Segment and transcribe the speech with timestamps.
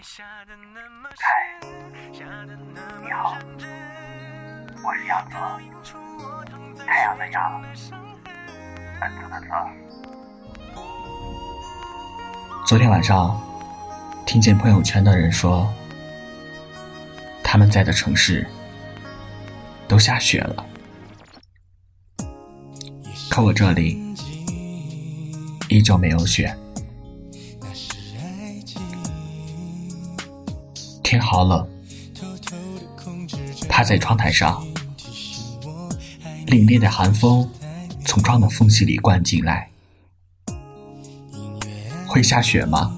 [0.00, 0.04] 嗨，
[3.02, 3.36] 你好，
[4.82, 5.36] 我是杨泽，
[6.84, 7.62] 太阳的阳，
[8.98, 9.46] 本子的泽。
[12.66, 13.38] 昨天晚上，
[14.26, 15.70] 听见朋友圈的人说，
[17.44, 18.48] 他们在的城市
[19.86, 20.66] 都下雪了，
[23.30, 24.00] 可我这里
[25.68, 26.56] 依旧没有雪。
[31.12, 31.68] 天好冷，
[33.68, 34.66] 趴在窗台上，
[36.46, 37.46] 凛冽的寒风
[38.06, 39.68] 从窗的缝隙里灌进来。
[42.06, 42.96] 会下雪吗？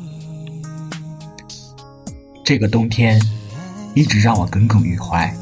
[2.44, 3.20] 这个冬天
[3.96, 5.36] 一直让我耿耿于怀。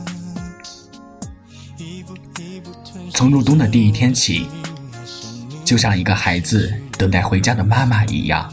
[3.13, 4.47] 从入冬的第一天起，
[5.63, 8.51] 就像一个孩子等待回家的妈妈一样，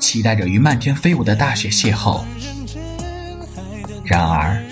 [0.00, 2.24] 期待着与漫天飞舞的大雪邂逅。
[4.06, 4.62] 然而，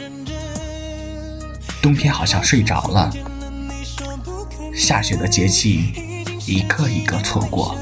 [1.82, 3.10] 冬天好像睡着了，
[4.72, 5.92] 下雪的节气
[6.46, 7.76] 一个一个错过，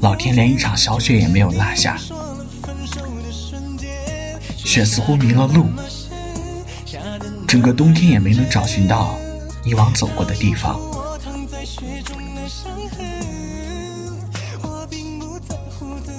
[0.00, 1.96] 老天连一场小雪也没有落下，
[4.56, 5.66] 雪似乎迷了路，
[7.46, 9.14] 整个冬天也没能找寻到
[9.64, 10.76] 以往走过的地方。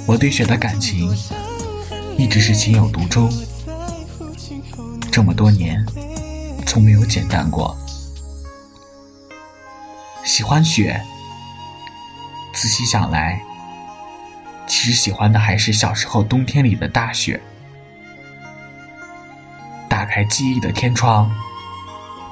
[0.08, 1.14] 我对雪的感情。
[2.18, 3.30] 一直是情有独钟，
[5.12, 5.86] 这么多年，
[6.66, 7.76] 从没有简单过。
[10.24, 11.02] 喜欢雪，
[12.54, 13.42] 仔细想来，
[14.66, 17.42] 其实喜欢的还是小时候冬天里的大雪。
[19.90, 21.30] 打开记忆的天窗，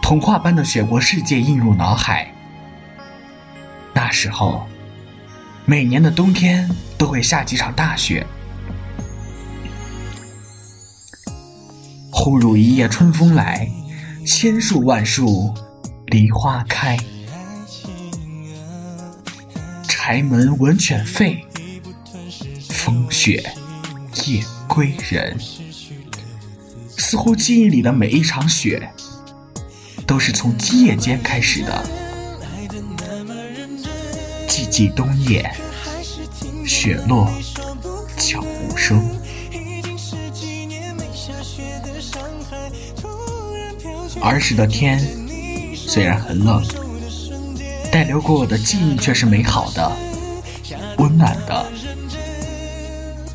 [0.02, 2.32] 童话般的雪国世界映入脑海。
[3.94, 4.66] 那时候，
[5.66, 8.26] 每年的冬天都会下几场大雪。
[12.24, 13.70] 忽如一夜春风来，
[14.26, 15.54] 千树万树
[16.06, 16.98] 梨花开。
[19.90, 21.44] 柴门闻犬吠，
[22.70, 23.44] 风雪
[24.26, 25.38] 夜归人。
[26.98, 28.90] 似乎记忆里的每一场雪，
[30.08, 31.86] 都是从夜间开始的。
[34.48, 35.54] 寂寂冬夜，
[36.66, 37.30] 雪落
[38.18, 39.13] 悄无声。
[44.24, 45.06] 儿时的天
[45.76, 46.64] 虽然很冷，
[47.92, 49.92] 但留给我的记忆却是美好的、
[50.98, 51.66] 温暖的，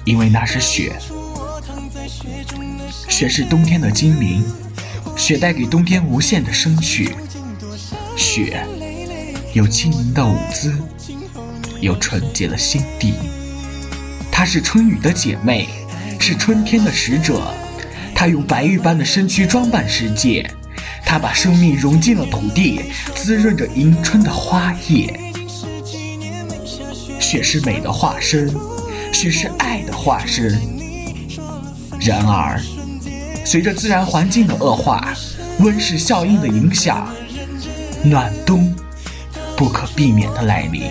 [0.07, 0.97] 因为那是雪。
[3.07, 4.43] 雪是冬天的精灵，
[5.15, 7.15] 雪带给冬天无限的生趣。
[8.17, 8.67] 雪
[9.53, 10.75] 有轻盈的舞姿，
[11.83, 13.13] 有纯洁的心地。
[14.33, 15.69] 它是春雨的姐妹，
[16.19, 17.43] 是春天的使者。
[18.15, 20.51] 它用白玉般的身躯装扮世界。
[21.05, 22.83] 它把生命融进了土地，
[23.15, 25.19] 滋润着迎春的花叶。
[27.19, 28.55] 雪是美的化身，
[29.13, 30.59] 雪是爱的化身。
[32.01, 32.61] 然而，
[33.45, 35.13] 随着自然环境的恶化，
[35.59, 37.09] 温室效应的影响，
[38.03, 38.75] 暖冬
[39.57, 40.91] 不可避免的来临。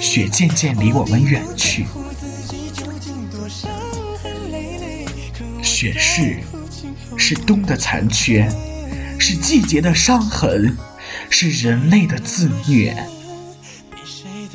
[0.00, 1.86] 雪渐渐离我们远去，
[5.62, 6.38] 雪是。
[7.26, 8.46] 是冬的残缺，
[9.18, 10.76] 是季节的伤痕，
[11.30, 12.94] 是人类的自虐，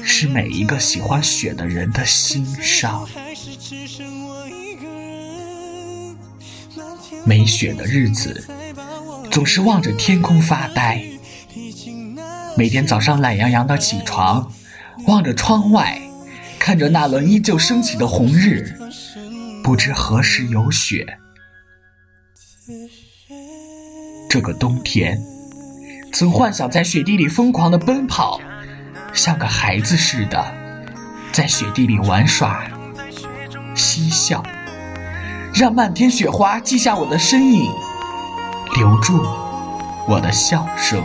[0.03, 3.09] 是每一个喜欢雪的人的心伤。
[7.25, 8.47] 没雪的日子，
[9.31, 11.03] 总是望着天空发呆。
[12.56, 14.47] 每天早上懒洋洋的起床，
[15.07, 16.00] 望着窗外，
[16.59, 18.78] 看着那轮依旧升起的红日，
[19.63, 21.18] 不知何时有雪。
[24.30, 25.19] 这个冬天，
[26.13, 28.40] 曾幻想在雪地里疯狂的奔跑，
[29.12, 30.53] 像个孩子似的，
[31.31, 32.63] 在雪地里玩耍、
[33.74, 34.44] 嬉笑，
[35.54, 37.71] 让漫天雪花记下我的身影，
[38.75, 39.19] 留住
[40.07, 41.04] 我的笑声。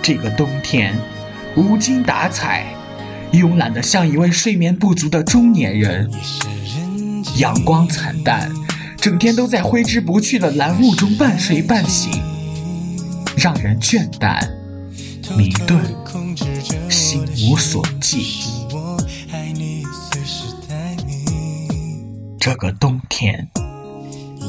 [0.00, 0.96] 这个冬天，
[1.56, 2.64] 无精打采，
[3.32, 6.08] 慵懒的像一位睡眠不足的中年人，
[7.38, 8.48] 阳光惨淡。
[9.00, 12.10] 整天都在挥之不去的蓝雾中半睡半醒，
[13.36, 14.46] 让人倦怠、
[15.36, 15.80] 迷顿、
[16.90, 18.26] 心无所寄。
[22.40, 23.48] 这个冬天，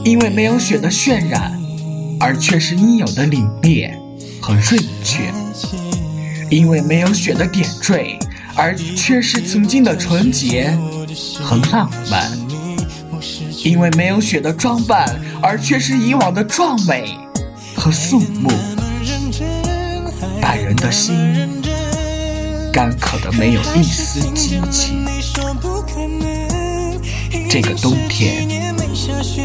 [0.04, 1.60] 因为没有雪的渲染，
[2.20, 3.92] 而却是应有的凛冽
[4.42, 5.32] 和润却；
[6.50, 8.18] 因为没有雪的点缀，
[8.56, 10.76] 而缺失曾经的纯洁
[11.44, 12.49] 和浪漫。
[13.64, 17.18] 因为没有雪的装扮，而缺失以往的壮美
[17.76, 18.50] 和肃穆，
[20.42, 21.16] 把人的心
[22.72, 25.06] 干渴的没有一丝激情。
[27.50, 28.48] 这个冬天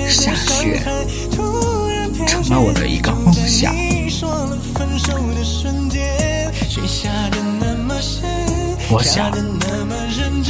[0.09, 0.83] 下雪，
[2.27, 3.75] 成了我的一个梦想。
[8.91, 9.33] 我想，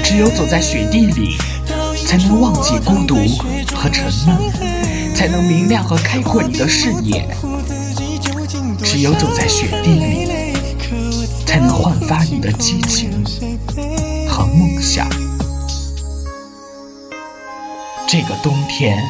[0.03, 1.37] 只有走在雪地里，
[2.07, 3.17] 才能忘记孤独
[3.75, 7.27] 和沉闷，才能明亮和开阔你的视野。
[8.83, 10.29] 只有走在雪地里，
[11.47, 13.11] 才能焕发你的激情
[14.29, 15.09] 和梦想。
[18.07, 19.03] 这个冬天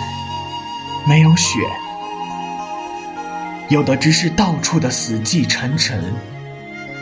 [1.07, 1.59] 没有雪，
[3.69, 6.03] 有的只是到处的死气沉沉，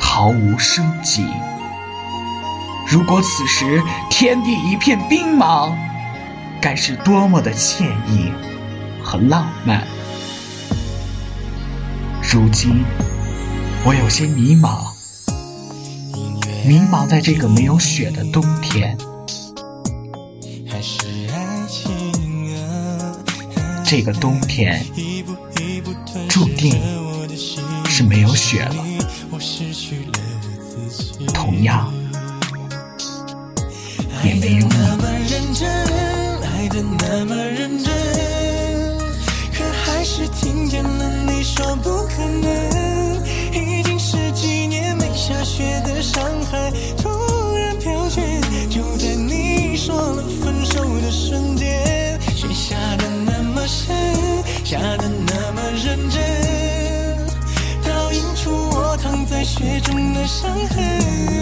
[0.01, 1.27] 毫无生机。
[2.93, 5.75] 如果此时天地一片冰茫，
[6.61, 8.31] 该是多么的惬意
[9.03, 9.87] 和浪漫。
[12.21, 12.85] 如今
[13.87, 14.93] 我有些迷茫，
[16.67, 18.95] 迷茫在这个没有雪的冬天。
[23.87, 24.85] 这个冬天
[26.29, 26.79] 注定
[27.87, 28.85] 是没有雪了，
[31.33, 31.92] 同样。
[34.25, 35.69] 也没有那么认真，
[36.43, 37.93] 爱的那么认真，
[39.53, 43.23] 可还是听见了你说不可能。
[43.53, 47.09] 已经十几年没下雪的上海突
[47.57, 48.23] 然飘雪，
[48.71, 53.93] 就在你说了分手的瞬间，雪下的那么深，
[54.65, 56.23] 下的那么认真，
[57.85, 61.42] 倒映出我躺在雪中的伤痕。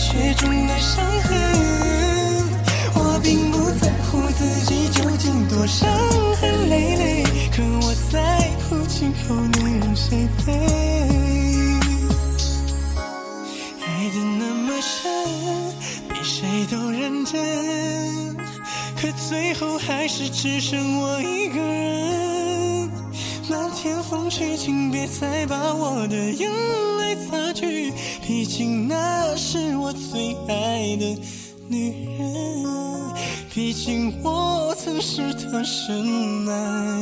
[0.00, 1.36] 雪中的伤痕。
[2.94, 5.86] 我并不在乎自己究竟多伤
[6.40, 7.22] 痕累累，
[7.54, 10.52] 可我在乎今后你让谁陪？
[13.84, 15.04] 爱的那么深，
[16.08, 18.34] 比谁都认真，
[18.96, 22.90] 可最后还是只剩我一个人。
[23.50, 26.50] 漫天风雪，请别再把我的眼
[26.98, 27.92] 泪差距，
[28.26, 31.16] 毕竟那是我最爱的
[31.68, 32.64] 女人，
[33.54, 37.00] 毕竟我曾是她深爱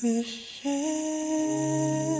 [0.00, 0.24] 的
[0.62, 2.11] 人。